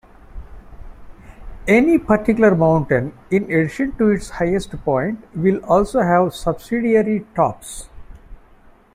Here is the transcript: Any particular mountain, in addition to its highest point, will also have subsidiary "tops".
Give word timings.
Any 1.67 1.99
particular 1.99 2.55
mountain, 2.55 3.15
in 3.29 3.43
addition 3.43 3.95
to 3.99 4.09
its 4.09 4.31
highest 4.31 4.71
point, 4.83 5.19
will 5.35 5.63
also 5.65 5.99
have 5.99 6.33
subsidiary 6.33 7.23
"tops". 7.35 7.87